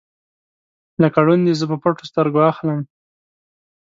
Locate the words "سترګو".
2.11-2.39